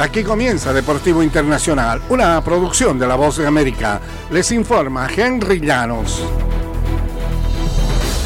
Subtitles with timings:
[0.00, 4.00] Aquí comienza Deportivo Internacional, una producción de La Voz de América.
[4.30, 6.24] Les informa Henry Llanos.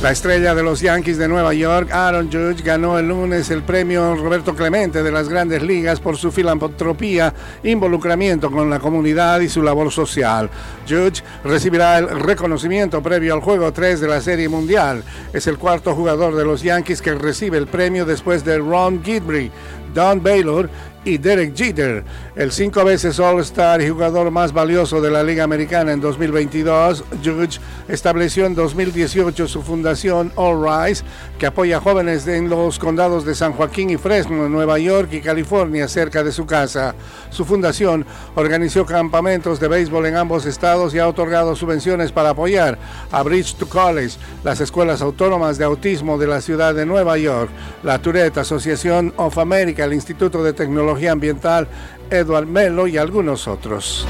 [0.00, 4.14] La estrella de los Yankees de Nueva York, Aaron Judge, ganó el lunes el premio
[4.14, 7.34] Roberto Clemente de las grandes ligas por su filantropía,
[7.64, 10.48] involucramiento con la comunidad y su labor social.
[10.88, 15.02] Judge recibirá el reconocimiento previo al juego 3 de la Serie Mundial.
[15.32, 19.50] Es el cuarto jugador de los Yankees que recibe el premio después de Ron Gidry,
[19.92, 20.70] Don Baylor
[21.06, 22.02] y Derek Jeter,
[22.34, 27.04] el cinco veces All-Star y jugador más valioso de la Liga Americana en 2022.
[27.24, 31.04] Judge estableció en 2018 su fundación All Rise,
[31.38, 35.20] que apoya a jóvenes en los condados de San Joaquín y Fresno, Nueva York y
[35.20, 36.96] California, cerca de su casa.
[37.30, 42.78] Su fundación organizó campamentos de béisbol en ambos estados y ha otorgado subvenciones para apoyar
[43.12, 47.50] a Bridge to College, las escuelas autónomas de autismo de la ciudad de Nueva York,
[47.84, 51.68] la Tourette Association of America, el Instituto de Tecnología Ambiental
[52.10, 54.06] Edward Melo y algunos otros.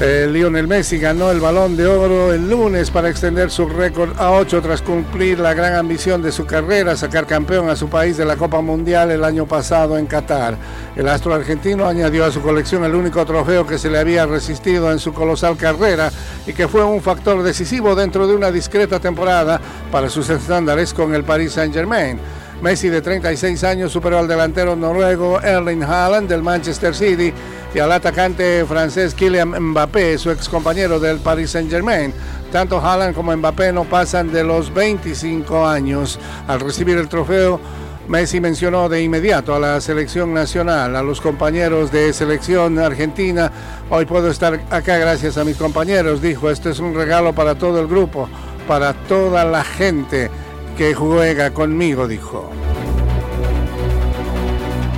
[0.00, 4.60] Lionel Messi ganó el balón de oro el lunes para extender su récord a 8
[4.60, 8.36] tras cumplir la gran ambición de su carrera, sacar campeón a su país de la
[8.36, 10.56] Copa Mundial el año pasado en Qatar.
[10.96, 14.90] El astro argentino añadió a su colección el único trofeo que se le había resistido
[14.90, 16.10] en su colosal carrera
[16.46, 19.60] y que fue un factor decisivo dentro de una discreta temporada
[19.92, 22.18] para sus estándares con el Paris Saint-Germain.
[22.62, 27.32] Messi de 36 años superó al delantero noruego Erling Haaland del Manchester City
[27.74, 32.14] y al atacante francés Kylian Mbappé, su ex compañero del Paris Saint-Germain.
[32.52, 36.18] Tanto Haaland como Mbappé no pasan de los 25 años.
[36.46, 37.60] Al recibir el trofeo,
[38.06, 43.50] Messi mencionó de inmediato a la selección nacional, a los compañeros de selección argentina.
[43.90, 46.50] Hoy puedo estar acá gracias a mis compañeros, dijo.
[46.50, 48.28] Este es un regalo para todo el grupo,
[48.68, 50.30] para toda la gente
[50.76, 52.50] que juega conmigo, dijo.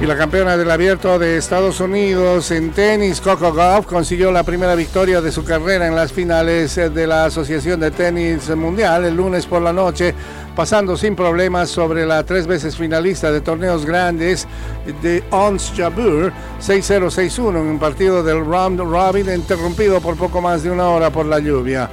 [0.00, 4.74] Y la campeona del abierto de Estados Unidos en tenis, Coco Gauff, consiguió la primera
[4.74, 9.46] victoria de su carrera en las finales de la Asociación de Tenis Mundial el lunes
[9.46, 10.14] por la noche,
[10.54, 14.46] pasando sin problemas sobre la tres veces finalista de torneos grandes
[15.00, 20.70] de Ons Jabeur 6-0-6-1 en un partido del round robin interrumpido por poco más de
[20.70, 21.88] una hora por la lluvia.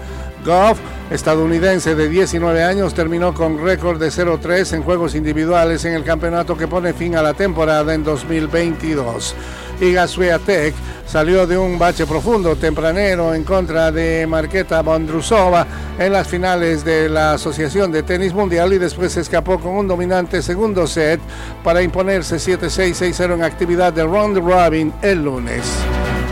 [0.45, 6.03] Goff, estadounidense de 19 años, terminó con récord de 0-3 en juegos individuales en el
[6.03, 9.35] campeonato que pone fin a la temporada en 2022.
[9.81, 10.73] Iga Swiatek
[11.05, 15.65] salió de un bache profundo tempranero en contra de Marqueta Bondrusova
[15.99, 20.41] en las finales de la Asociación de Tenis Mundial y después escapó con un dominante
[20.41, 21.19] segundo set
[21.63, 25.63] para imponerse 7-6-6-0 en actividad de round robin el lunes.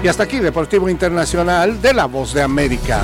[0.03, 3.01] Y hasta aquí Deportivo Internacional de la Voz de América.